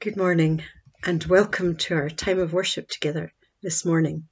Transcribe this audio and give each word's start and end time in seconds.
Good 0.00 0.16
morning 0.16 0.62
and 1.04 1.24
welcome 1.24 1.74
to 1.78 1.94
our 1.94 2.08
time 2.08 2.38
of 2.38 2.52
worship 2.52 2.88
together 2.88 3.32
this 3.64 3.84
morning. 3.84 4.28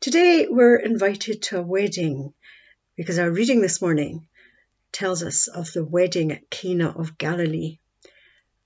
Today 0.00 0.46
we're 0.50 0.76
invited 0.76 1.40
to 1.44 1.60
a 1.60 1.62
wedding 1.62 2.34
because 2.94 3.18
our 3.18 3.30
reading 3.30 3.62
this 3.62 3.80
morning 3.80 4.28
tells 4.92 5.22
us 5.22 5.48
of 5.48 5.72
the 5.72 5.82
wedding 5.82 6.30
at 6.30 6.50
Cana 6.50 6.90
of 6.90 7.16
Galilee. 7.16 7.78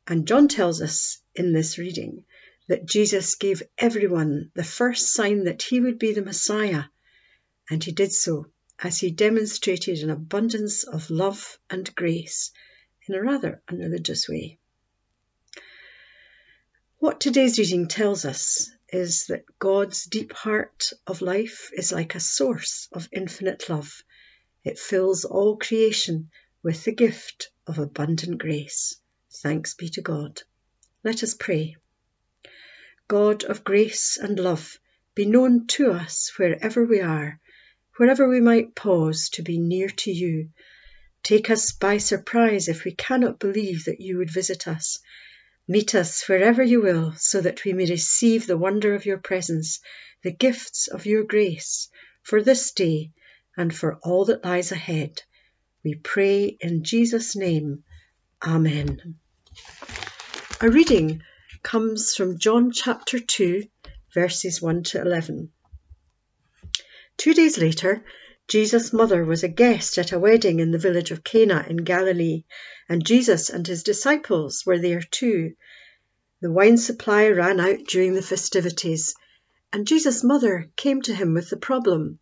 And 0.09 0.27
John 0.27 0.49
tells 0.49 0.83
us 0.83 1.23
in 1.37 1.53
this 1.53 1.79
reading 1.79 2.25
that 2.67 2.87
Jesus 2.87 3.37
gave 3.37 3.63
everyone 3.79 4.51
the 4.57 4.65
first 4.65 5.13
sign 5.15 5.45
that 5.45 5.63
he 5.63 5.79
would 5.79 6.01
be 6.01 6.13
the 6.13 6.23
Messiah, 6.23 6.87
and 7.71 7.85
he 7.85 7.93
did 7.93 8.13
so 8.13 8.47
as 8.81 8.99
he 8.99 9.13
demonstrated 9.13 10.03
an 10.03 10.11
abundance 10.11 10.83
of 10.83 11.09
love 11.09 11.57
and 11.71 11.95
grace 11.95 12.51
in 13.07 13.15
a 13.15 13.23
rather 13.23 13.63
unreligious 13.69 14.29
way. 14.29 14.59
What 17.03 17.19
today's 17.19 17.59
reading 17.59 17.89
tells 17.89 18.25
us 18.25 18.71
is 18.93 19.27
that 19.27 19.59
God's 19.59 20.05
deep 20.05 20.33
heart 20.33 20.93
of 21.05 21.21
life 21.21 21.73
is 21.77 21.91
like 21.91 22.15
a 22.15 22.21
source 22.21 22.87
of 22.93 23.09
infinite 23.11 23.69
love. 23.69 24.05
It 24.63 24.79
fills 24.79 25.25
all 25.25 25.57
creation 25.57 26.31
with 26.63 26.85
the 26.85 26.93
gift 26.93 27.51
of 27.67 27.81
abundant 27.81 28.39
grace. 28.39 29.01
Thanks 29.33 29.75
be 29.75 29.89
to 29.89 30.01
God. 30.01 30.43
Let 31.03 31.25
us 31.25 31.35
pray. 31.35 31.75
God 33.09 33.43
of 33.43 33.65
grace 33.65 34.17
and 34.17 34.39
love, 34.39 34.79
be 35.17 35.27
known 35.27 35.67
to 35.79 35.91
us 35.91 36.31
wherever 36.39 36.85
we 36.85 37.01
are, 37.01 37.41
wherever 37.97 38.29
we 38.29 38.41
might 38.41 38.77
pause 38.77 39.31
to 39.31 39.43
be 39.43 39.59
near 39.59 39.89
to 39.89 40.13
you. 40.13 40.51
Take 41.25 41.51
us 41.51 41.73
by 41.73 41.99
surprise 41.99 42.69
if 42.69 42.85
we 42.85 42.93
cannot 42.93 43.41
believe 43.41 43.87
that 43.87 44.01
you 44.01 44.19
would 44.19 44.31
visit 44.31 44.69
us 44.69 45.01
Meet 45.69 45.95
us 45.95 46.29
wherever 46.29 46.63
you 46.63 46.83
will, 46.83 47.15
so 47.17 47.41
that 47.41 47.65
we 47.65 47.73
may 47.73 47.89
receive 47.89 48.47
the 48.47 48.59
wonder 48.59 48.95
of 48.95 49.07
your 49.07 49.19
presence, 49.19 49.81
the 50.23 50.33
gifts 50.33 50.89
of 50.89 51.07
your 51.07 51.23
grace, 51.23 51.89
for 52.23 52.43
this 52.43 52.73
day 52.73 53.13
and 53.57 53.75
for 53.75 53.99
all 54.03 54.25
that 54.25 54.45
lies 54.45 54.73
ahead. 54.73 55.23
We 55.85 55.95
pray 55.95 56.57
in 56.61 56.85
Jesus' 56.85 57.37
name. 57.37 57.85
Amen. 58.45 59.17
A 60.61 60.69
reading 60.69 61.23
comes 61.63 62.15
from 62.15 62.39
John 62.39 62.73
chapter 62.73 63.19
2, 63.19 63.65
verses 64.15 64.61
1 64.61 64.83
to 64.85 65.01
11. 65.01 65.51
Two 67.17 67.35
days 67.35 67.59
later, 67.59 68.05
Jesus' 68.53 68.93
mother 68.93 69.25
was 69.25 69.43
a 69.43 69.49
guest 69.49 69.97
at 69.97 70.13
a 70.13 70.19
wedding 70.19 70.61
in 70.61 70.73
the 70.73 70.79
village 70.79 71.11
of 71.11 71.25
Cana 71.25 71.65
in 71.71 71.79
Galilee, 71.79 72.45
and 72.87 73.03
Jesus 73.03 73.49
and 73.49 73.67
his 73.67 73.83
disciples 73.83 74.67
were 74.67 74.79
there 74.79 75.01
too. 75.01 75.55
The 76.43 76.53
wine 76.53 76.77
supply 76.77 77.29
ran 77.29 77.61
out 77.61 77.87
during 77.87 78.13
the 78.13 78.21
festivities, 78.21 79.15
and 79.73 79.87
Jesus' 79.87 80.23
mother 80.23 80.69
came 80.77 81.01
to 81.01 81.15
him 81.15 81.33
with 81.33 81.49
the 81.49 81.57
problem. 81.57 82.19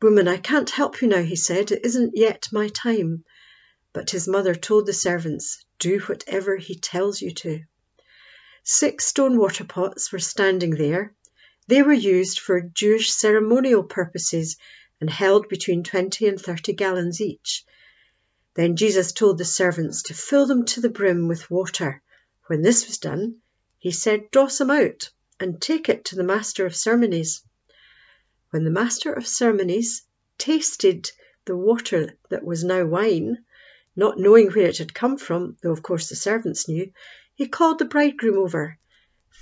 Woman, 0.00 0.28
I 0.28 0.38
can't 0.38 0.70
help 0.70 1.02
you 1.02 1.08
now, 1.08 1.22
he 1.22 1.36
said. 1.36 1.72
It 1.72 1.84
isn't 1.84 2.16
yet 2.16 2.48
my 2.50 2.68
time. 2.68 3.22
But 3.92 4.08
his 4.08 4.26
mother 4.26 4.54
told 4.54 4.86
the 4.86 4.94
servants, 4.94 5.62
Do 5.78 5.98
whatever 6.00 6.56
he 6.56 6.74
tells 6.74 7.20
you 7.20 7.34
to. 7.34 7.60
Six 8.64 9.04
stone 9.04 9.36
water 9.36 9.64
pots 9.64 10.10
were 10.10 10.18
standing 10.20 10.70
there. 10.70 11.14
They 11.68 11.82
were 11.82 11.92
used 11.92 12.40
for 12.40 12.62
Jewish 12.62 13.12
ceremonial 13.12 13.82
purposes 13.82 14.56
and 15.02 15.10
held 15.10 15.48
between 15.48 15.82
20 15.82 16.28
and 16.28 16.40
30 16.40 16.74
gallons 16.74 17.20
each. 17.20 17.66
Then 18.54 18.76
Jesus 18.76 19.10
told 19.10 19.36
the 19.36 19.44
servants 19.44 20.04
to 20.04 20.14
fill 20.14 20.46
them 20.46 20.64
to 20.66 20.80
the 20.80 20.88
brim 20.88 21.26
with 21.26 21.50
water. 21.50 22.00
When 22.46 22.62
this 22.62 22.86
was 22.86 22.98
done, 22.98 23.38
he 23.80 23.90
said, 23.90 24.30
Draw 24.30 24.46
some 24.46 24.70
out 24.70 25.10
and 25.40 25.60
take 25.60 25.88
it 25.88 26.04
to 26.04 26.14
the 26.14 26.22
master 26.22 26.66
of 26.66 26.76
ceremonies. 26.76 27.42
When 28.50 28.62
the 28.62 28.70
master 28.70 29.12
of 29.12 29.26
ceremonies 29.26 30.04
tasted 30.38 31.10
the 31.46 31.56
water 31.56 32.16
that 32.30 32.44
was 32.44 32.62
now 32.62 32.84
wine, 32.84 33.44
not 33.96 34.20
knowing 34.20 34.52
where 34.52 34.68
it 34.68 34.78
had 34.78 34.94
come 34.94 35.18
from, 35.18 35.56
though 35.64 35.72
of 35.72 35.82
course 35.82 36.10
the 36.10 36.14
servants 36.14 36.68
knew, 36.68 36.92
he 37.34 37.48
called 37.48 37.80
the 37.80 37.86
bridegroom 37.86 38.38
over. 38.38 38.78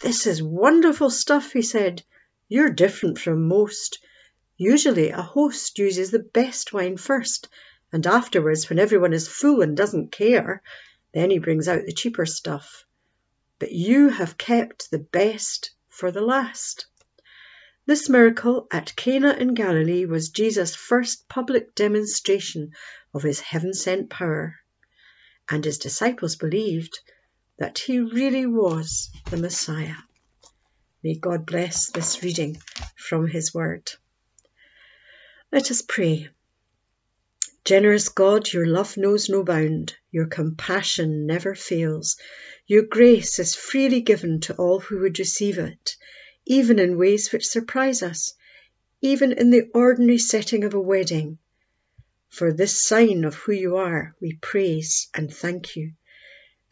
This 0.00 0.26
is 0.26 0.42
wonderful 0.42 1.10
stuff, 1.10 1.52
he 1.52 1.60
said. 1.60 2.02
You're 2.48 2.70
different 2.70 3.18
from 3.18 3.46
most. 3.46 3.98
Usually 4.62 5.08
a 5.08 5.22
host 5.22 5.78
uses 5.78 6.10
the 6.10 6.18
best 6.18 6.74
wine 6.74 6.98
first, 6.98 7.48
and 7.92 8.06
afterwards, 8.06 8.68
when 8.68 8.78
everyone 8.78 9.14
is 9.14 9.26
full 9.26 9.62
and 9.62 9.74
doesn't 9.74 10.12
care, 10.12 10.62
then 11.14 11.30
he 11.30 11.38
brings 11.38 11.66
out 11.66 11.86
the 11.86 11.94
cheaper 11.94 12.26
stuff. 12.26 12.84
But 13.58 13.72
you 13.72 14.10
have 14.10 14.36
kept 14.36 14.90
the 14.90 14.98
best 14.98 15.70
for 15.88 16.10
the 16.10 16.20
last. 16.20 16.84
This 17.86 18.10
miracle 18.10 18.66
at 18.70 18.94
Cana 18.96 19.32
in 19.32 19.54
Galilee 19.54 20.04
was 20.04 20.28
Jesus' 20.28 20.74
first 20.74 21.26
public 21.26 21.74
demonstration 21.74 22.74
of 23.14 23.22
his 23.22 23.40
heaven 23.40 23.72
sent 23.72 24.10
power, 24.10 24.56
and 25.48 25.64
his 25.64 25.78
disciples 25.78 26.36
believed 26.36 27.00
that 27.56 27.78
he 27.78 28.00
really 28.00 28.44
was 28.44 29.08
the 29.30 29.38
Messiah. 29.38 29.96
May 31.02 31.14
God 31.14 31.46
bless 31.46 31.90
this 31.92 32.22
reading 32.22 32.60
from 32.94 33.26
his 33.26 33.54
word. 33.54 33.90
Let 35.52 35.72
us 35.72 35.82
pray. 35.82 36.28
Generous 37.64 38.08
God, 38.08 38.52
your 38.52 38.66
love 38.66 38.96
knows 38.96 39.28
no 39.28 39.42
bound, 39.42 39.96
your 40.12 40.26
compassion 40.26 41.26
never 41.26 41.56
fails. 41.56 42.16
Your 42.68 42.82
grace 42.82 43.40
is 43.40 43.56
freely 43.56 44.00
given 44.00 44.38
to 44.42 44.54
all 44.54 44.78
who 44.78 45.00
would 45.00 45.18
receive 45.18 45.58
it, 45.58 45.96
even 46.46 46.78
in 46.78 46.96
ways 46.96 47.32
which 47.32 47.48
surprise 47.48 48.00
us, 48.00 48.34
even 49.00 49.32
in 49.32 49.50
the 49.50 49.68
ordinary 49.74 50.18
setting 50.18 50.62
of 50.62 50.74
a 50.74 50.80
wedding. 50.80 51.38
For 52.28 52.52
this 52.52 52.80
sign 52.80 53.24
of 53.24 53.34
who 53.34 53.50
you 53.50 53.76
are, 53.76 54.14
we 54.20 54.34
praise 54.34 55.08
and 55.14 55.34
thank 55.34 55.74
you. 55.74 55.94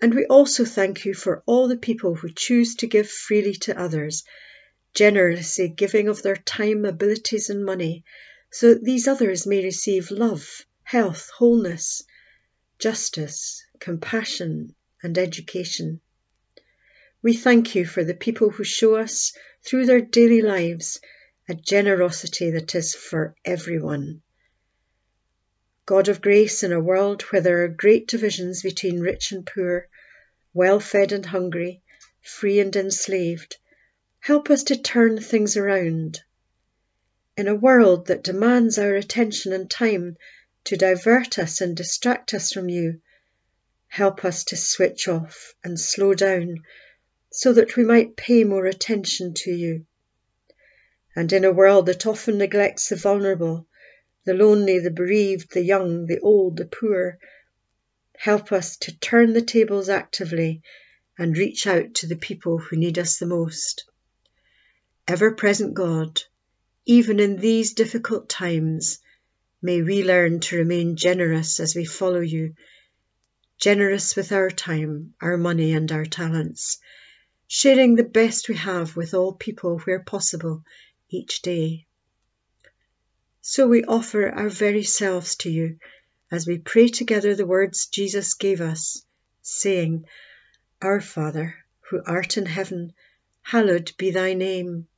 And 0.00 0.14
we 0.14 0.24
also 0.26 0.64
thank 0.64 1.04
you 1.04 1.14
for 1.14 1.42
all 1.46 1.66
the 1.66 1.76
people 1.76 2.14
who 2.14 2.30
choose 2.30 2.76
to 2.76 2.86
give 2.86 3.10
freely 3.10 3.54
to 3.54 3.76
others, 3.76 4.22
generously 4.94 5.68
giving 5.68 6.06
of 6.06 6.22
their 6.22 6.36
time, 6.36 6.84
abilities, 6.84 7.50
and 7.50 7.64
money 7.64 8.04
so 8.50 8.74
that 8.74 8.84
these 8.84 9.06
others 9.06 9.46
may 9.46 9.62
receive 9.62 10.10
love, 10.10 10.66
health, 10.82 11.30
wholeness, 11.36 12.02
justice, 12.78 13.62
compassion, 13.78 14.74
and 15.02 15.18
education. 15.18 16.00
We 17.22 17.34
thank 17.34 17.74
you 17.74 17.84
for 17.84 18.04
the 18.04 18.14
people 18.14 18.50
who 18.50 18.64
show 18.64 18.96
us 18.96 19.32
through 19.62 19.86
their 19.86 20.00
daily 20.00 20.40
lives 20.40 21.00
a 21.48 21.54
generosity 21.54 22.50
that 22.50 22.74
is 22.74 22.94
for 22.94 23.34
everyone. 23.44 24.22
God 25.86 26.08
of 26.08 26.20
grace, 26.20 26.62
in 26.62 26.72
a 26.72 26.80
world 26.80 27.22
where 27.22 27.40
there 27.40 27.64
are 27.64 27.68
great 27.68 28.06
divisions 28.06 28.62
between 28.62 29.00
rich 29.00 29.32
and 29.32 29.46
poor, 29.46 29.88
well 30.52 30.80
fed 30.80 31.12
and 31.12 31.24
hungry, 31.24 31.82
free 32.22 32.60
and 32.60 32.74
enslaved, 32.76 33.56
help 34.20 34.50
us 34.50 34.64
to 34.64 34.76
turn 34.76 35.18
things 35.18 35.56
around 35.56 36.20
in 37.38 37.46
a 37.46 37.54
world 37.54 38.08
that 38.08 38.24
demands 38.24 38.78
our 38.78 38.96
attention 38.96 39.52
and 39.52 39.70
time 39.70 40.16
to 40.64 40.76
divert 40.76 41.38
us 41.38 41.60
and 41.60 41.76
distract 41.76 42.34
us 42.34 42.52
from 42.52 42.68
you, 42.68 43.00
help 43.86 44.24
us 44.24 44.42
to 44.42 44.56
switch 44.56 45.06
off 45.06 45.54
and 45.62 45.78
slow 45.78 46.12
down 46.14 46.56
so 47.30 47.52
that 47.52 47.76
we 47.76 47.84
might 47.84 48.16
pay 48.16 48.42
more 48.42 48.66
attention 48.66 49.34
to 49.34 49.52
you. 49.52 49.86
And 51.14 51.32
in 51.32 51.44
a 51.44 51.52
world 51.52 51.86
that 51.86 52.06
often 52.06 52.38
neglects 52.38 52.88
the 52.88 52.96
vulnerable, 52.96 53.68
the 54.24 54.34
lonely, 54.34 54.80
the 54.80 54.90
bereaved, 54.90 55.52
the 55.52 55.62
young, 55.62 56.06
the 56.06 56.18
old, 56.18 56.56
the 56.56 56.66
poor, 56.66 57.20
help 58.16 58.50
us 58.50 58.78
to 58.78 58.98
turn 58.98 59.32
the 59.32 59.42
tables 59.42 59.88
actively 59.88 60.62
and 61.16 61.38
reach 61.38 61.68
out 61.68 61.94
to 61.94 62.08
the 62.08 62.16
people 62.16 62.58
who 62.58 62.74
need 62.74 62.98
us 62.98 63.18
the 63.18 63.26
most. 63.26 63.88
Ever 65.06 65.30
present 65.30 65.74
God, 65.74 66.20
even 66.90 67.20
in 67.20 67.36
these 67.36 67.74
difficult 67.74 68.30
times, 68.30 68.98
may 69.60 69.82
we 69.82 70.02
learn 70.02 70.40
to 70.40 70.56
remain 70.56 70.96
generous 70.96 71.60
as 71.60 71.76
we 71.76 71.84
follow 71.84 72.20
you, 72.20 72.54
generous 73.58 74.16
with 74.16 74.32
our 74.32 74.50
time, 74.50 75.12
our 75.20 75.36
money, 75.36 75.74
and 75.74 75.92
our 75.92 76.06
talents, 76.06 76.78
sharing 77.46 77.94
the 77.94 78.02
best 78.02 78.48
we 78.48 78.56
have 78.56 78.96
with 78.96 79.12
all 79.12 79.34
people 79.34 79.78
where 79.80 80.00
possible 80.00 80.64
each 81.10 81.42
day. 81.42 81.86
So 83.42 83.68
we 83.68 83.84
offer 83.84 84.26
our 84.26 84.48
very 84.48 84.84
selves 84.84 85.36
to 85.36 85.50
you 85.50 85.78
as 86.30 86.46
we 86.46 86.56
pray 86.56 86.88
together 86.88 87.34
the 87.34 87.46
words 87.46 87.88
Jesus 87.88 88.32
gave 88.32 88.62
us, 88.62 89.04
saying, 89.42 90.06
Our 90.80 91.02
Father, 91.02 91.54
who 91.90 92.00
art 92.06 92.38
in 92.38 92.46
heaven, 92.46 92.94
hallowed 93.42 93.92
be 93.98 94.10
thy 94.10 94.32
name. 94.32 94.88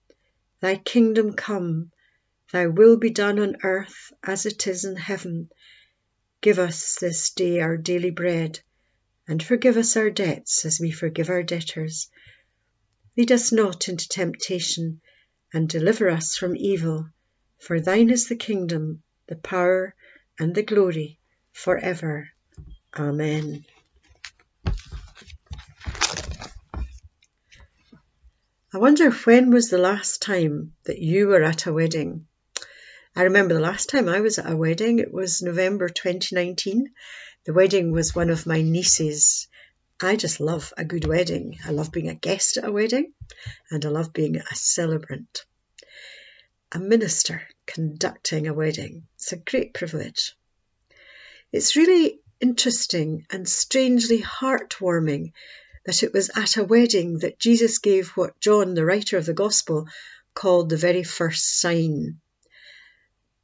Thy 0.60 0.76
kingdom 0.76 1.32
come, 1.32 1.90
thy 2.52 2.66
will 2.66 2.98
be 2.98 3.10
done 3.10 3.38
on 3.38 3.56
earth 3.62 4.12
as 4.22 4.44
it 4.44 4.66
is 4.66 4.84
in 4.84 4.96
heaven. 4.96 5.50
Give 6.42 6.58
us 6.58 6.98
this 6.98 7.30
day 7.30 7.60
our 7.60 7.76
daily 7.76 8.10
bread, 8.10 8.60
and 9.26 9.42
forgive 9.42 9.76
us 9.76 9.96
our 9.96 10.10
debts 10.10 10.64
as 10.64 10.78
we 10.80 10.90
forgive 10.90 11.30
our 11.30 11.42
debtors. 11.42 12.10
Lead 13.16 13.32
us 13.32 13.52
not 13.52 13.88
into 13.88 14.08
temptation, 14.08 15.00
and 15.52 15.68
deliver 15.68 16.08
us 16.10 16.36
from 16.36 16.56
evil. 16.56 17.08
For 17.58 17.80
thine 17.80 18.10
is 18.10 18.28
the 18.28 18.36
kingdom, 18.36 19.02
the 19.28 19.36
power, 19.36 19.94
and 20.38 20.54
the 20.54 20.62
glory, 20.62 21.18
for 21.52 21.78
ever. 21.78 22.28
Amen. 22.96 23.64
I 28.72 28.78
wonder 28.78 29.11
when 29.11 29.50
was 29.50 29.69
the 29.69 29.78
last 29.78 30.22
time 30.22 30.75
that 30.84 31.00
you 31.00 31.26
were 31.26 31.43
at 31.43 31.67
a 31.67 31.72
wedding? 31.72 32.28
I 33.17 33.25
remember 33.25 33.55
the 33.55 33.61
last 33.61 33.88
time 33.88 34.08
I 34.08 34.20
was 34.20 34.38
at 34.38 34.49
a 34.49 34.56
wedding, 34.56 35.00
it 35.00 35.12
was 35.12 35.43
November 35.43 35.88
2019. 35.88 36.93
The 37.46 37.52
wedding 37.52 37.90
was 37.90 38.14
one 38.14 38.31
of 38.31 38.46
my 38.46 38.62
nieces. 38.62 39.49
I 40.00 40.14
just 40.14 40.38
love 40.38 40.72
a 40.76 40.84
good 40.84 41.05
wedding. 41.05 41.58
I 41.64 41.72
love 41.72 41.90
being 41.90 42.11
a 42.11 42.14
guest 42.14 42.58
at 42.58 42.64
a 42.64 42.70
wedding 42.70 43.12
and 43.72 43.84
I 43.84 43.88
love 43.88 44.12
being 44.12 44.37
a 44.37 44.55
celebrant. 44.55 45.44
A 46.70 46.78
minister 46.78 47.43
conducting 47.66 48.46
a 48.46 48.55
wedding. 48.55 49.08
It's 49.16 49.32
a 49.32 49.37
great 49.37 49.75
privilege. 49.75 50.37
It's 51.50 51.75
really 51.75 52.20
interesting 52.40 53.26
and 53.31 53.49
strangely 53.49 54.23
heartwarming 54.23 55.32
that 55.84 56.02
it 56.02 56.12
was 56.12 56.30
at 56.36 56.56
a 56.56 56.64
wedding 56.64 57.18
that 57.18 57.38
Jesus 57.38 57.78
gave 57.78 58.08
what 58.10 58.38
John, 58.40 58.74
the 58.74 58.84
writer 58.84 59.16
of 59.16 59.26
the 59.26 59.34
Gospel, 59.34 59.86
called 60.34 60.68
the 60.68 60.76
very 60.76 61.02
first 61.02 61.60
sign. 61.60 62.20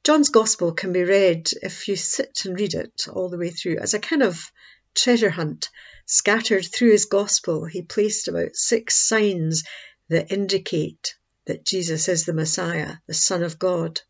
John's 0.04 0.28
Gospel 0.28 0.72
can 0.72 0.92
be 0.92 1.02
read 1.02 1.50
if 1.62 1.88
you 1.88 1.96
sit 1.96 2.44
and 2.44 2.58
read 2.58 2.74
it 2.74 3.08
all 3.12 3.28
the 3.28 3.38
way 3.38 3.50
through 3.50 3.78
as 3.78 3.94
a 3.94 3.98
kind 3.98 4.22
of 4.22 4.52
treasure 4.94 5.30
hunt. 5.30 5.68
Scattered 6.06 6.64
through 6.64 6.92
his 6.92 7.06
Gospel, 7.06 7.64
he 7.64 7.82
placed 7.82 8.28
about 8.28 8.54
six 8.54 8.94
signs 8.94 9.64
that 10.08 10.30
indicate 10.30 11.16
that 11.46 11.64
Jesus 11.64 12.08
is 12.08 12.24
the 12.24 12.32
Messiah, 12.32 12.96
the 13.06 13.14
Son 13.14 13.42
of 13.42 13.58
God. 13.58 14.00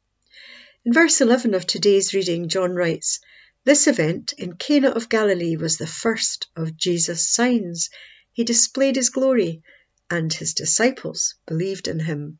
In 0.84 0.92
verse 0.92 1.20
11 1.20 1.54
of 1.54 1.66
today's 1.66 2.12
reading, 2.12 2.48
John 2.48 2.74
writes, 2.74 3.20
This 3.64 3.86
event 3.86 4.34
in 4.36 4.56
Cana 4.56 4.90
of 4.90 5.08
Galilee 5.08 5.56
was 5.56 5.78
the 5.78 5.86
first 5.86 6.48
of 6.54 6.76
Jesus' 6.76 7.26
signs. 7.28 7.90
He 8.36 8.44
displayed 8.44 8.96
his 8.96 9.08
glory, 9.08 9.62
and 10.10 10.30
his 10.30 10.52
disciples 10.52 11.36
believed 11.46 11.88
in 11.88 12.00
him. 12.00 12.38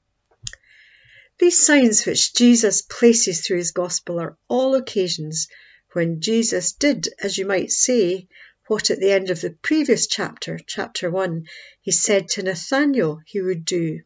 These 1.39 1.65
signs 1.65 2.05
which 2.05 2.35
Jesus 2.35 2.83
places 2.83 3.41
through 3.41 3.57
his 3.57 3.71
gospel 3.71 4.21
are 4.21 4.37
all 4.47 4.75
occasions 4.75 5.49
when 5.95 6.21
Jesus 6.21 6.73
did, 6.73 7.09
as 7.19 7.39
you 7.39 7.47
might 7.47 7.71
say, 7.71 8.29
what 8.67 8.91
at 8.91 9.01
the 9.01 9.11
end 9.11 9.31
of 9.31 9.41
the 9.41 9.57
previous 9.63 10.07
chapter, 10.07 10.61
chapter 10.67 11.11
1, 11.11 11.47
he 11.81 11.93
said 11.93 12.29
to 12.29 12.43
Nathanael 12.43 13.23
he 13.25 13.41
would 13.41 13.65
do. 13.65 14.03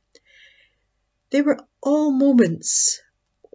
They 1.31 1.42
were 1.42 1.58
all 1.82 2.12
moments 2.12 3.00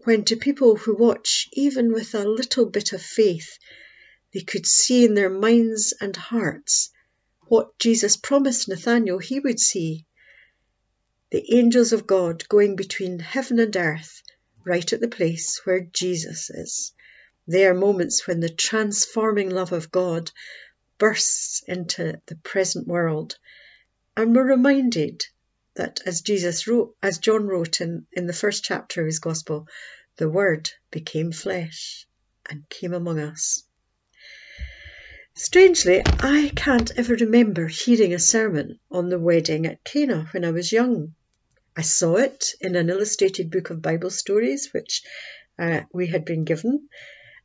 when, 0.04 0.26
to 0.26 0.36
people 0.36 0.76
who 0.76 0.94
watch 0.94 1.48
even 1.54 1.94
with 1.94 2.14
a 2.14 2.28
little 2.28 2.66
bit 2.66 2.92
of 2.92 3.02
faith, 3.02 3.58
they 4.34 4.42
could 4.42 4.66
see 4.66 5.06
in 5.06 5.14
their 5.14 5.30
minds 5.30 5.94
and 6.02 6.14
hearts 6.18 6.92
what 7.48 7.78
Jesus 7.80 8.18
promised 8.18 8.68
Nathanael 8.68 9.20
he 9.20 9.40
would 9.40 9.60
see 9.60 10.06
the 11.32 11.56
angels 11.56 11.92
of 11.92 12.08
God 12.08 12.48
going 12.48 12.76
between 12.76 13.20
heaven 13.20 13.60
and 13.60 13.76
earth, 13.76 14.22
right 14.64 14.94
at 14.94 15.02
the 15.02 15.08
place 15.08 15.62
where 15.66 15.82
Jesus 15.82 16.50
is. 16.50 16.94
They 17.48 17.66
are 17.68 17.74
moments 17.74 18.26
when 18.26 18.40
the 18.40 18.50
transforming 18.50 19.50
love 19.50 19.72
of 19.72 19.92
God 19.92 20.32
bursts 20.98 21.62
into 21.68 22.22
the 22.26 22.36
present 22.38 22.88
world, 22.88 23.38
and 24.16 24.36
we're 24.36 24.46
reminded 24.46 25.26
that 25.76 26.00
as 26.06 26.22
Jesus 26.22 26.68
wrote, 26.68 26.96
as 27.04 27.18
John 27.18 27.48
wrote 27.48 27.82
in, 27.82 28.08
in 28.14 28.28
the 28.28 28.34
first 28.34 28.64
chapter 28.64 29.02
of 29.02 29.08
his 29.08 29.20
gospel, 29.20 29.68
the 30.18 30.30
word 30.30 30.72
became 30.90 31.32
flesh 31.32 32.08
and 32.50 32.68
came 32.70 32.94
among 32.94 33.20
us. 33.20 33.65
Strangely, 35.38 36.02
I 36.22 36.50
can't 36.56 36.98
ever 36.98 37.14
remember 37.14 37.68
hearing 37.68 38.14
a 38.14 38.20
sermon 38.20 38.80
on 38.90 39.10
the 39.10 39.20
wedding 39.20 39.66
at 39.66 39.84
Cana 39.84 40.30
when 40.32 40.46
I 40.46 40.52
was 40.52 40.72
young. 40.72 41.14
I 41.76 41.82
saw 41.82 42.16
it 42.16 42.56
in 42.62 42.78
an 42.78 42.90
illustrated 42.90 43.52
book 43.52 43.70
of 43.70 43.82
Bible 43.82 44.12
stories 44.12 44.72
which 44.72 45.04
uh, 45.60 45.82
we 45.92 46.08
had 46.08 46.24
been 46.24 46.46
given, 46.46 46.88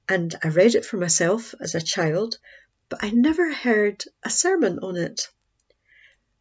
and 0.08 0.32
I 0.40 0.50
read 0.50 0.76
it 0.76 0.84
for 0.84 0.98
myself 0.98 1.52
as 1.60 1.74
a 1.74 1.80
child, 1.80 2.38
but 2.88 3.02
I 3.02 3.10
never 3.10 3.52
heard 3.52 4.04
a 4.22 4.30
sermon 4.30 4.78
on 4.78 4.96
it. 4.96 5.28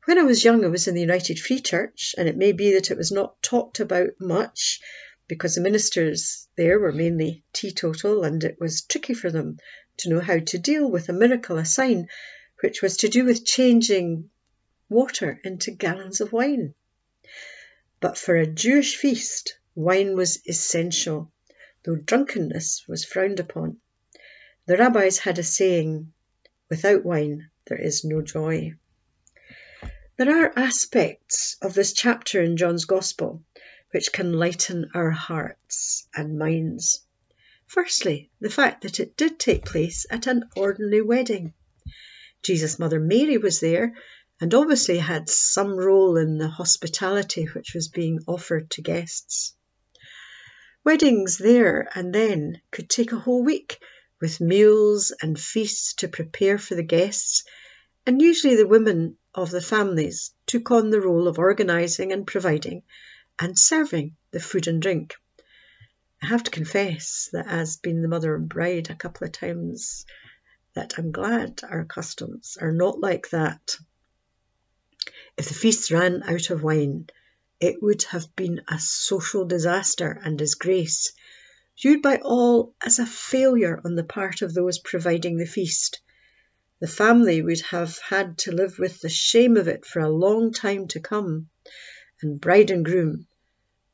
When 0.06 0.19
I 0.19 0.24
was 0.24 0.44
young, 0.44 0.63
I 0.63 0.68
was 0.68 0.88
in 0.88 0.94
the 0.94 1.01
United 1.01 1.40
Free 1.40 1.62
Church, 1.62 2.13
and 2.16 2.30
it 2.30 2.38
may 2.38 2.51
be 2.51 2.74
that 2.74 2.92
it 2.92 2.98
was 2.98 3.12
not 3.12 3.42
talked 3.42 3.80
about 3.80 4.12
much 4.19 4.81
because 5.28 5.56
the 5.56 5.62
ministers 5.62 6.48
there 6.57 6.80
were 6.80 6.92
mainly 6.92 7.44
teetotal 7.54 8.24
and 8.24 8.44
it 8.44 8.60
was 8.60 8.84
tricky 8.84 9.16
for 9.16 9.31
them 9.31 9.57
to 10.00 10.10
know 10.10 10.19
how 10.19 10.40
to 10.40 10.57
deal 10.57 10.90
with 10.90 11.10
a 11.10 11.13
miracle, 11.13 11.57
a 11.57 11.66
sign, 11.66 12.10
which 12.62 12.81
was 12.81 12.98
to 12.98 13.07
do 13.07 13.25
with 13.25 13.46
changing 13.46 14.30
water 14.90 15.40
into 15.44 15.72
gallons 15.72 16.22
of 16.22 16.34
wine. 16.34 16.74
But 18.00 18.18
for 18.18 18.36
a 18.36 18.48
Jewish 18.48 18.96
feast, 18.96 19.57
wine 19.75 20.16
was 20.16 20.40
essential, 20.48 21.31
though 21.84 21.96
drunkenness 21.96 22.88
was 22.88 23.06
frowned 23.06 23.40
upon. 23.40 23.80
The 24.66 24.78
rabbis 24.78 25.19
had 25.19 25.40
a 25.40 25.44
saying, 25.44 26.12
without 26.69 27.06
wine 27.06 27.50
there 27.66 27.81
is 27.81 28.04
no 28.04 28.22
joy. 28.22 28.75
There 30.18 30.46
are 30.46 30.54
aspects 30.57 31.56
of 31.62 31.74
this 31.74 31.94
chapter 31.94 32.42
in 32.42 32.57
John's 32.57 32.86
Gospel 32.86 33.44
which 33.92 34.12
can 34.12 34.34
lighten 34.34 34.92
our 34.94 35.10
hearts 35.10 36.07
and 36.16 36.38
minds. 36.38 37.01
Firstly, 37.69 38.31
the 38.42 38.50
fact 38.50 38.81
that 38.81 39.00
it 39.00 39.16
did 39.16 39.38
take 39.38 39.63
place 39.63 40.07
at 40.10 40.25
an 40.25 40.50
ordinary 40.56 41.04
wedding. 41.04 41.54
Jesus' 42.42 42.80
mother 42.80 43.00
Mary 43.00 43.38
was 43.38 43.60
there 43.60 43.95
and 44.42 44.51
obviously 44.56 44.98
had 44.98 45.30
some 45.30 45.77
role 45.77 46.18
in 46.18 46.39
the 46.39 46.48
hospitality 46.48 47.45
which 47.45 47.75
was 47.75 47.88
being 47.88 48.21
offered 48.25 48.71
to 48.71 48.81
guests. 48.81 49.54
Weddings 50.83 51.38
there 51.38 51.88
and 51.94 52.12
then 52.12 52.60
could 52.71 52.89
take 52.89 53.12
a 53.12 53.19
whole 53.19 53.44
week 53.44 53.77
with 54.19 54.42
meals 54.42 55.13
and 55.22 55.39
feasts 55.39 55.94
to 55.98 56.07
prepare 56.07 56.57
for 56.57 56.74
the 56.74 56.81
guests, 56.81 57.44
and 58.04 58.19
usually 58.19 58.56
the 58.56 58.65
women 58.65 59.15
of 59.36 59.51
the 59.51 59.62
families 59.62 60.33
took 60.48 60.72
on 60.72 60.89
the 60.89 61.01
role 61.01 61.27
of 61.27 61.38
organising 61.38 62.13
and 62.13 62.25
providing 62.25 62.82
and 63.38 63.60
serving 63.60 64.17
the 64.32 64.39
food 64.39 64.67
and 64.67 64.82
drink. 64.82 65.13
I 66.22 66.28
have 66.28 66.44
to 66.44 66.52
confess 66.52 67.30
that 67.32 67.48
as 67.48 67.78
being 67.78 68.02
the 68.02 68.10
mother 68.10 68.36
of 68.36 68.50
bride 68.50 68.90
a 68.90 68.96
couple 68.96 69.26
of 69.26 69.32
times, 69.32 70.06
that 70.74 70.96
I'm 70.98 71.12
glad 71.12 71.62
our 71.64 71.86
customs 71.86 72.58
are 72.60 72.74
not 72.74 73.00
like 73.00 73.30
that. 73.30 73.78
If 75.38 75.48
the 75.48 75.54
feast 75.54 75.92
ran 75.92 76.22
out 76.24 76.50
of 76.50 76.62
wine, 76.62 77.08
it 77.62 77.82
would 77.82 78.04
have 78.04 78.36
been 78.36 78.62
a 78.68 78.80
social 78.80 79.46
disaster 79.46 80.20
and 80.22 80.38
disgrace, 80.38 81.14
viewed 81.82 82.02
by 82.02 82.18
all 82.18 82.76
as 82.82 83.00
a 83.00 83.06
failure 83.06 83.80
on 83.86 83.96
the 83.96 84.04
part 84.04 84.42
of 84.42 84.54
those 84.54 84.78
providing 84.78 85.38
the 85.38 85.46
feast. 85.46 86.02
The 86.80 86.88
family 86.88 87.42
would 87.42 87.62
have 87.62 87.98
had 88.00 88.38
to 88.40 88.52
live 88.52 88.78
with 88.78 89.00
the 89.00 89.10
shame 89.10 89.56
of 89.56 89.70
it 89.70 89.86
for 89.86 90.02
a 90.02 90.10
long 90.10 90.52
time 90.52 90.90
to 90.90 91.00
come, 91.00 91.50
and 92.22 92.42
bride 92.42 92.72
and 92.72 92.84
groom 92.84 93.28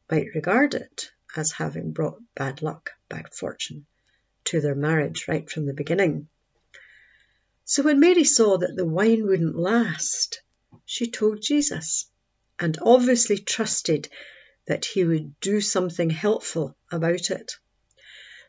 might 0.10 0.34
regard 0.34 0.74
it 0.74 1.12
as 1.36 1.52
having 1.52 1.92
brought 1.92 2.22
bad 2.36 2.62
luck, 2.62 2.92
bad 3.10 3.34
fortune 3.34 3.86
to 4.46 4.62
their 4.62 4.76
marriage 4.76 5.28
right 5.28 5.50
from 5.50 5.66
the 5.66 5.74
beginning. 5.74 6.28
So 7.66 7.84
when 7.84 8.00
Mary 8.00 8.24
saw 8.24 8.58
that 8.58 8.76
the 8.76 8.86
wine 8.86 9.26
wouldn't 9.26 9.58
last, 9.58 10.42
she 10.86 11.10
told 11.10 11.42
Jesus 11.42 12.10
and 12.60 12.78
obviously 12.82 13.38
trusted 13.38 14.08
that 14.68 14.86
he 14.86 15.04
would 15.04 15.40
do 15.40 15.62
something 15.62 16.10
helpful 16.10 16.76
about 16.92 17.32
it. 17.32 17.54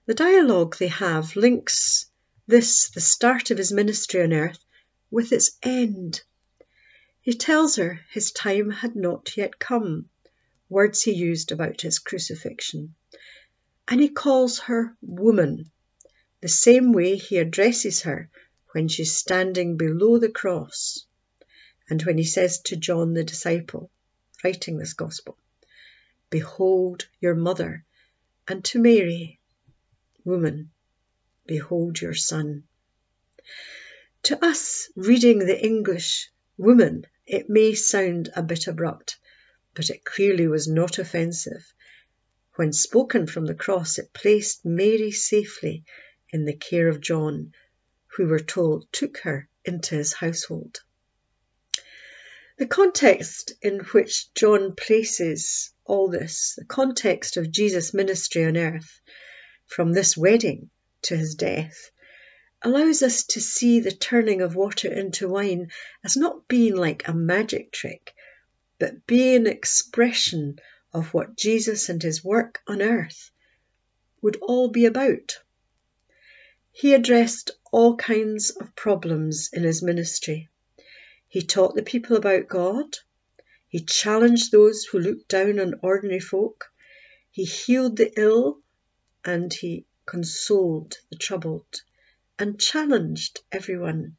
The 0.07 0.15
dialogue 0.15 0.77
they 0.77 0.89
have 0.89 1.35
links 1.35 2.07
this, 2.47 2.91
the 2.91 3.01
start 3.01 3.51
of 3.51 3.59
his 3.59 3.73
ministry 3.73 4.23
on 4.23 4.33
earth, 4.33 4.65
with 5.11 5.33
its 5.33 5.59
end. 5.63 6.23
He 7.21 7.35
tells 7.35 7.77
her 7.77 8.01
his 8.13 8.31
time 8.31 8.71
had 8.71 8.95
not 8.95 9.37
yet 9.37 9.59
come, 9.59 10.09
words 10.69 11.03
he 11.03 11.13
used 11.13 11.53
about 11.53 11.81
his 11.81 11.99
crucifixion, 11.99 12.95
and 13.89 14.01
he 14.01 14.09
calls 14.09 14.59
her 14.61 14.97
woman, 15.01 15.71
the 16.41 16.49
same 16.49 16.93
way 16.93 17.17
he 17.17 17.39
addresses 17.39 18.03
her 18.03 18.29
when 18.73 18.89
she's 18.89 19.17
standing 19.17 19.77
below 19.77 20.19
the 20.19 20.29
cross 20.29 21.07
and 21.89 22.03
when 22.03 22.19
he 22.19 22.25
says 22.25 22.61
to 22.61 22.77
John 22.77 23.15
the 23.15 23.25
disciple, 23.25 23.91
writing 24.43 24.77
this 24.77 24.95
gospel, 24.95 25.39
Behold 26.31 27.09
your 27.21 27.35
mother, 27.35 27.85
and 28.49 28.65
to 28.67 28.81
Mary, 28.81 29.39
Woman, 30.25 30.71
behold 31.47 32.01
your 32.01 32.15
son. 32.15 32.65
To 34.25 34.45
us 34.45 34.91
reading 34.97 35.39
the 35.39 35.65
English 35.65 36.31
woman, 36.59 37.07
it 37.27 37.49
may 37.49 37.75
sound 37.75 38.31
a 38.35 38.43
bit 38.43 38.67
abrupt, 38.67 39.19
but 39.77 39.91
it 39.91 40.05
clearly 40.05 40.49
was 40.49 40.67
not 40.67 40.99
offensive. 40.99 41.73
When 42.55 42.73
spoken 42.73 43.27
from 43.27 43.45
the 43.45 43.55
cross, 43.55 43.99
it 43.99 44.15
placed 44.15 44.65
Mary 44.65 45.13
safely 45.13 45.85
in 46.31 46.47
the 46.47 46.57
care 46.57 46.89
of 46.89 47.03
John, 47.03 47.53
who 48.17 48.27
we're 48.27 48.39
told 48.39 48.91
took 48.91 49.19
her 49.19 49.49
into 49.65 49.95
his 49.95 50.15
household. 50.15 50.81
The 52.57 52.67
context 52.67 53.53
in 53.61 53.81
which 53.81 54.33
John 54.33 54.75
places 54.75 55.75
all 55.85 56.09
this, 56.09 56.55
the 56.57 56.65
context 56.65 57.37
of 57.37 57.51
Jesus' 57.51 57.93
ministry 57.93 58.47
on 58.47 58.57
earth, 58.57 59.01
from 59.67 59.93
this 59.93 60.17
wedding 60.17 60.71
to 61.03 61.17
his 61.19 61.35
death, 61.35 61.91
allows 62.63 63.03
us 63.03 63.25
to 63.25 63.41
see 63.43 63.81
the 63.81 63.93
turning 63.93 64.41
of 64.41 64.57
water 64.57 64.91
into 64.91 65.29
wine 65.29 65.71
as 66.03 66.17
not 66.17 66.49
being 66.49 66.75
like 66.75 67.07
a 67.07 67.13
magic 67.13 67.73
trick, 67.73 68.15
but 68.79 69.07
be 69.07 69.35
an 69.35 69.47
expression 69.47 70.59
of 70.93 71.13
what 71.15 71.37
Jesus 71.37 71.89
and 71.89 72.03
his 72.03 72.25
work 72.25 72.61
on 72.67 72.83
earth 72.83 73.31
would 74.23 74.37
all 74.43 74.69
be 74.69 74.87
about. 74.87 75.39
He 76.73 76.93
addressed 76.93 77.53
all 77.73 77.97
kinds 77.97 78.51
of 78.51 78.77
problems 78.77 79.51
in 79.53 79.63
his 79.63 79.83
ministry. 79.83 80.49
He 81.27 81.41
taught 81.43 81.75
the 81.75 81.83
people 81.83 82.17
about 82.17 82.49
God. 82.49 82.97
He 83.69 83.81
challenged 83.81 84.53
those 84.53 84.85
who 84.85 84.99
looked 84.99 85.29
down 85.29 85.59
on 85.59 85.81
ordinary 85.83 86.21
folk. 86.21 86.71
He 87.31 87.45
healed 87.45 87.97
the 87.97 88.13
ill 88.17 88.61
and 89.25 89.53
he 89.53 89.87
consoled 90.05 90.99
the 91.11 91.17
troubled 91.17 91.83
and 92.39 92.61
challenged 92.61 93.41
everyone. 93.51 94.17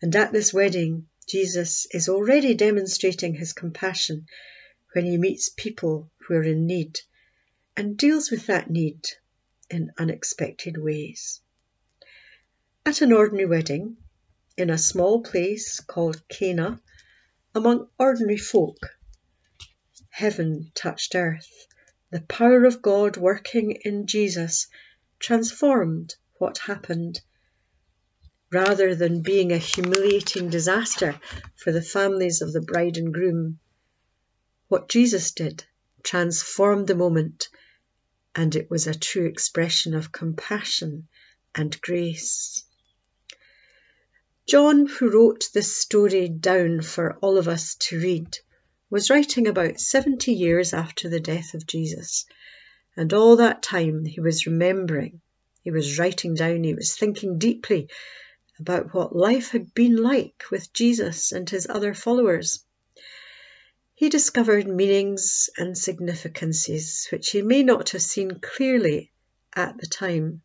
And 0.00 0.16
at 0.16 0.32
this 0.32 0.54
wedding, 0.54 1.08
Jesus 1.30 1.86
is 1.92 2.08
already 2.08 2.54
demonstrating 2.54 3.34
his 3.34 3.52
compassion 3.52 4.26
when 4.92 5.04
he 5.04 5.16
meets 5.16 5.48
people 5.48 6.10
who 6.18 6.34
are 6.34 6.42
in 6.42 6.66
need 6.66 6.98
and 7.76 7.96
deals 7.96 8.32
with 8.32 8.46
that 8.46 8.68
need 8.68 9.06
in 9.70 9.92
unexpected 9.96 10.76
ways. 10.76 11.40
At 12.84 13.00
an 13.00 13.12
ordinary 13.12 13.46
wedding, 13.46 13.96
in 14.56 14.70
a 14.70 14.76
small 14.76 15.22
place 15.22 15.78
called 15.78 16.26
Cana, 16.28 16.80
among 17.54 17.88
ordinary 17.96 18.36
folk, 18.36 18.78
heaven 20.08 20.72
touched 20.74 21.14
earth. 21.14 21.66
The 22.10 22.22
power 22.22 22.64
of 22.64 22.82
God 22.82 23.16
working 23.16 23.70
in 23.70 24.08
Jesus 24.08 24.66
transformed 25.20 26.16
what 26.38 26.58
happened. 26.58 27.20
Rather 28.52 28.96
than 28.96 29.22
being 29.22 29.52
a 29.52 29.58
humiliating 29.58 30.50
disaster 30.50 31.20
for 31.54 31.70
the 31.70 31.82
families 31.82 32.42
of 32.42 32.52
the 32.52 32.60
bride 32.60 32.96
and 32.96 33.14
groom, 33.14 33.60
what 34.66 34.88
Jesus 34.88 35.30
did 35.30 35.64
transformed 36.02 36.88
the 36.88 36.96
moment, 36.96 37.48
and 38.34 38.56
it 38.56 38.68
was 38.68 38.88
a 38.88 38.98
true 38.98 39.26
expression 39.26 39.94
of 39.94 40.10
compassion 40.10 41.06
and 41.54 41.80
grace. 41.80 42.64
John, 44.48 44.86
who 44.86 45.10
wrote 45.10 45.48
this 45.52 45.76
story 45.76 46.28
down 46.28 46.82
for 46.82 47.16
all 47.18 47.38
of 47.38 47.46
us 47.46 47.76
to 47.76 48.00
read, 48.00 48.36
was 48.90 49.10
writing 49.10 49.46
about 49.46 49.78
70 49.78 50.32
years 50.32 50.74
after 50.74 51.08
the 51.08 51.20
death 51.20 51.54
of 51.54 51.68
Jesus, 51.68 52.26
and 52.96 53.12
all 53.12 53.36
that 53.36 53.62
time 53.62 54.04
he 54.04 54.20
was 54.20 54.46
remembering 54.46 55.20
he 55.62 55.70
was 55.70 55.98
writing 55.98 56.34
down, 56.34 56.64
he 56.64 56.74
was 56.74 56.96
thinking 56.96 57.38
deeply 57.38 57.88
about 58.60 58.92
what 58.92 59.16
life 59.16 59.52
had 59.52 59.72
been 59.72 59.96
like 59.96 60.44
with 60.50 60.70
Jesus 60.74 61.32
and 61.32 61.48
his 61.48 61.66
other 61.66 61.94
followers. 61.94 62.62
He 63.94 64.10
discovered 64.10 64.68
meanings 64.68 65.48
and 65.56 65.76
significances 65.76 67.08
which 67.10 67.30
he 67.30 67.40
may 67.40 67.62
not 67.62 67.90
have 67.90 68.02
seen 68.02 68.38
clearly 68.38 69.12
at 69.54 69.78
the 69.78 69.86
time. 69.86 70.42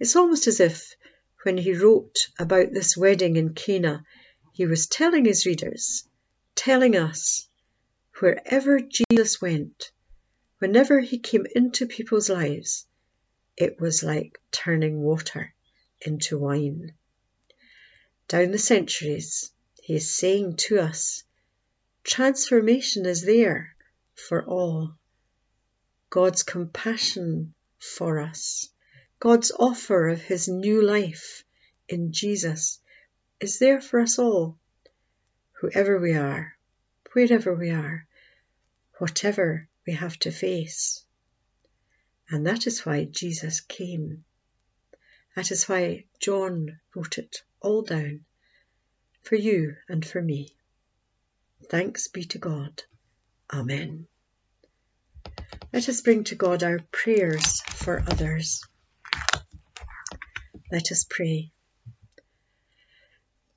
It's 0.00 0.16
almost 0.16 0.48
as 0.48 0.58
if 0.58 0.96
when 1.44 1.56
he 1.56 1.74
wrote 1.74 2.28
about 2.38 2.72
this 2.72 2.96
wedding 2.96 3.36
in 3.36 3.54
Cana, 3.54 4.04
he 4.52 4.66
was 4.66 4.88
telling 4.88 5.24
his 5.24 5.46
readers, 5.46 6.08
telling 6.56 6.96
us, 6.96 7.48
wherever 8.18 8.80
Jesus 8.80 9.40
went, 9.40 9.92
whenever 10.58 10.98
he 10.98 11.20
came 11.20 11.46
into 11.54 11.86
people's 11.86 12.28
lives, 12.28 12.84
it 13.56 13.80
was 13.80 14.02
like 14.02 14.40
turning 14.50 15.00
water 15.00 15.54
into 16.00 16.38
wine. 16.38 16.94
Down 18.28 18.50
the 18.50 18.58
centuries, 18.58 19.50
he 19.82 19.96
is 19.96 20.10
saying 20.10 20.56
to 20.56 20.78
us, 20.78 21.24
transformation 22.04 23.06
is 23.06 23.22
there 23.22 23.74
for 24.14 24.44
all. 24.44 24.94
God's 26.10 26.42
compassion 26.42 27.54
for 27.78 28.20
us, 28.20 28.68
God's 29.18 29.52
offer 29.58 30.08
of 30.08 30.20
his 30.20 30.48
new 30.48 30.82
life 30.82 31.44
in 31.88 32.12
Jesus 32.12 32.80
is 33.40 33.58
there 33.58 33.80
for 33.80 34.00
us 34.00 34.18
all, 34.18 34.58
whoever 35.52 35.98
we 35.98 36.14
are, 36.14 36.56
wherever 37.12 37.54
we 37.54 37.70
are, 37.70 38.06
whatever 38.98 39.68
we 39.86 39.94
have 39.94 40.18
to 40.20 40.30
face. 40.30 41.04
And 42.28 42.46
that 42.46 42.66
is 42.66 42.86
why 42.86 43.04
Jesus 43.04 43.60
came. 43.60 44.24
That 45.36 45.50
is 45.50 45.68
why 45.68 46.06
John 46.20 46.80
wrote 46.94 47.18
it 47.18 47.42
all 47.60 47.82
down 47.82 48.24
for 49.22 49.36
you 49.36 49.76
and 49.88 50.04
for 50.04 50.20
me. 50.20 50.56
Thanks 51.68 52.08
be 52.08 52.24
to 52.24 52.38
God. 52.38 52.82
Amen. 53.52 54.08
Let 55.72 55.88
us 55.88 56.00
bring 56.00 56.24
to 56.24 56.34
God 56.34 56.62
our 56.62 56.80
prayers 56.90 57.60
for 57.60 58.02
others. 58.06 58.60
Let 60.72 60.90
us 60.90 61.06
pray. 61.08 61.52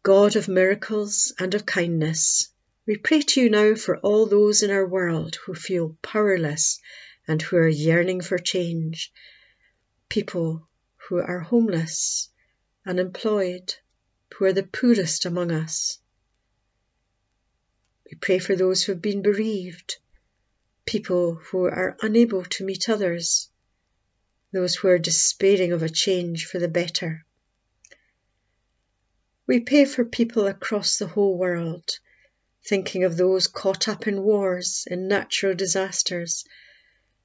God 0.03 0.36
of 0.36 0.48
miracles 0.48 1.34
and 1.39 1.56
of 1.56 1.65
kindness, 1.65 2.50
we 2.86 2.98
pray 2.98 3.22
to 3.22 3.42
you 3.42 3.50
now 3.50 3.74
for 3.75 3.98
all 4.00 4.25
those 4.25 4.62
in 4.62 4.70
our 4.70 4.86
world 4.86 5.38
who 5.46 5.56
feel 5.56 5.98
powerless 6.01 6.80
and 7.27 7.42
who 7.42 7.56
are 7.58 7.68
yearning 7.68 8.22
for 8.22 8.38
change, 8.38 9.12
people 10.10 10.68
who 11.07 11.19
are 11.19 11.39
homeless, 11.39 12.29
unemployed, 12.86 13.75
who 14.33 14.45
are 14.45 14.53
the 14.53 14.63
poorest 14.63 15.25
among 15.25 15.51
us. 15.51 16.00
We 18.10 18.17
pray 18.17 18.39
for 18.39 18.55
those 18.55 18.83
who 18.83 18.93
have 18.93 19.01
been 19.01 19.22
bereaved, 19.22 19.98
people 20.86 21.36
who 21.36 21.65
are 21.65 21.98
unable 22.01 22.45
to 22.45 22.65
meet 22.65 22.89
others, 22.89 23.50
those 24.51 24.75
who 24.75 24.88
are 24.88 25.00
despairing 25.00 25.72
of 25.72 25.83
a 25.83 25.89
change 25.89 26.45
for 26.45 26.60
the 26.60 26.67
better. 26.67 27.25
We 29.45 29.60
pray 29.60 29.86
for 29.86 30.05
people 30.05 30.48
across 30.48 30.98
the 30.98 31.07
whole 31.07 31.38
world, 31.38 31.89
thinking 32.65 33.03
of 33.03 33.17
those 33.17 33.48
caught 33.48 33.88
up 33.89 34.07
in 34.07 34.24
wars, 34.24 34.88
and 34.89 35.10
natural 35.10 35.53
disasters, 35.53 36.45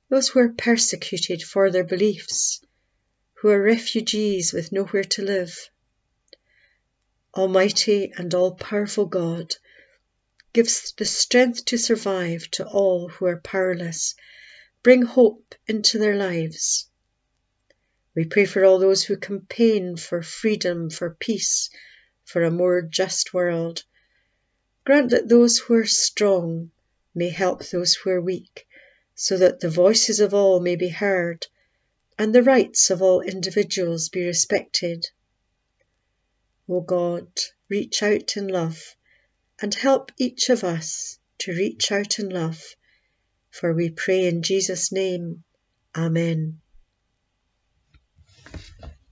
those 0.08 0.28
who 0.28 0.40
are 0.40 0.48
persecuted 0.48 1.42
for 1.42 1.70
their 1.70 1.84
beliefs, 1.84 2.60
who 3.40 3.48
are 3.48 3.62
refugees 3.62 4.52
with 4.52 4.72
nowhere 4.72 5.04
to 5.04 5.22
live. 5.22 5.70
Almighty 7.34 8.12
and 8.16 8.34
all 8.34 8.56
powerful 8.56 9.06
God, 9.06 9.54
gives 10.52 10.92
the 10.96 11.04
strength 11.04 11.64
to 11.64 11.78
survive 11.78 12.50
to 12.50 12.66
all 12.66 13.08
who 13.08 13.26
are 13.26 13.40
powerless. 13.40 14.16
Bring 14.82 15.02
hope 15.02 15.54
into 15.68 15.98
their 15.98 16.16
lives. 16.16 16.88
We 18.16 18.24
pray 18.24 18.44
for 18.44 18.64
all 18.64 18.80
those 18.80 19.04
who 19.04 19.16
campaign 19.16 19.96
for 19.96 20.20
freedom, 20.20 20.90
for 20.90 21.10
peace, 21.10 21.70
for 22.24 22.42
a 22.42 22.50
more 22.50 22.82
just 22.82 23.32
world. 23.32 23.84
Grant 24.84 25.10
that 25.10 25.28
those 25.28 25.58
who 25.58 25.74
are 25.74 25.86
strong 25.86 26.72
may 27.14 27.28
help 27.28 27.64
those 27.66 27.94
who 27.94 28.10
are 28.10 28.20
weak 28.20 28.66
so 29.14 29.36
that 29.36 29.60
the 29.60 29.70
voices 29.70 30.18
of 30.18 30.34
all 30.34 30.58
may 30.58 30.74
be 30.74 30.88
heard 30.88 31.46
and 32.18 32.34
the 32.34 32.42
rights 32.42 32.90
of 32.90 33.00
all 33.00 33.20
individuals 33.20 34.08
be 34.08 34.26
respected. 34.26 35.06
O 36.68 36.80
God, 36.80 37.28
reach 37.70 38.02
out 38.02 38.36
in 38.36 38.48
love 38.48 38.96
and 39.62 39.72
help 39.72 40.10
each 40.18 40.50
of 40.50 40.64
us 40.64 41.18
to 41.38 41.52
reach 41.52 41.92
out 41.92 42.18
in 42.18 42.28
love, 42.28 42.60
for 43.50 43.72
we 43.72 43.90
pray 43.90 44.26
in 44.26 44.42
Jesus' 44.42 44.90
name. 44.90 45.44
Amen. 45.96 46.60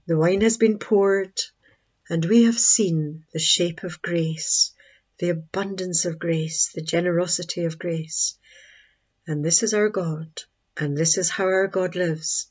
The 0.07 0.17
wine 0.17 0.41
has 0.41 0.57
been 0.57 0.77
poured, 0.77 1.39
and 2.09 2.23
we 2.23 2.43
have 2.43 2.59
seen 2.59 3.25
the 3.33 3.39
shape 3.39 3.83
of 3.83 4.01
grace, 4.01 4.73
the 5.19 5.29
abundance 5.29 6.05
of 6.05 6.19
grace, 6.19 6.71
the 6.73 6.81
generosity 6.81 7.63
of 7.63 7.79
grace. 7.79 8.37
And 9.25 9.43
this 9.43 9.63
is 9.63 9.73
our 9.73 9.89
God, 9.89 10.29
and 10.77 10.95
this 10.95 11.17
is 11.17 11.29
how 11.29 11.45
our 11.45 11.67
God 11.67 11.95
lives. 11.95 12.49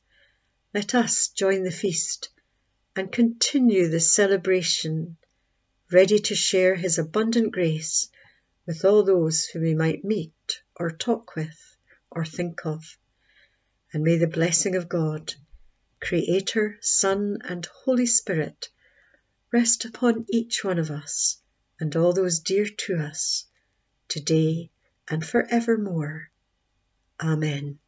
Let 0.77 0.95
us 0.95 1.29
join 1.29 1.63
the 1.63 1.71
feast 1.71 2.29
and 2.95 3.11
continue 3.11 3.89
the 3.89 3.99
celebration, 3.99 5.17
ready 5.91 6.19
to 6.19 6.35
share 6.35 6.75
His 6.75 6.99
abundant 6.99 7.53
grace 7.53 8.11
with 8.67 8.85
all 8.85 9.03
those 9.03 9.47
whom 9.47 9.63
we 9.63 9.75
might 9.75 10.05
meet 10.05 10.61
or 10.79 10.91
talk 10.91 11.35
with 11.35 11.59
or 12.11 12.27
think 12.27 12.67
of. 12.67 12.99
And 13.95 14.05
may 14.05 14.19
the 14.19 14.27
blessing 14.27 14.77
of 14.77 14.87
God, 14.87 15.33
Creator, 15.99 16.77
Son, 16.83 17.39
and 17.43 17.65
Holy 17.65 18.05
Spirit, 18.05 18.69
rest 19.51 19.87
upon 19.87 20.27
each 20.29 20.63
one 20.63 20.79
of 20.79 20.91
us 20.91 21.41
and 21.81 21.97
all 21.97 22.13
those 22.13 22.41
dear 22.41 22.67
to 22.69 22.99
us, 22.99 23.47
today 24.09 24.71
and 25.09 25.25
for 25.25 25.43
evermore. 25.47 26.31
Amen. 27.19 27.79